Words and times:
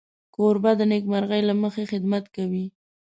کوربه 0.35 0.71
د 0.79 0.81
نېکمرغۍ 0.91 1.41
له 1.49 1.53
مخې 1.61 1.83
خدمت 1.91 2.25
کوي. 2.35 2.65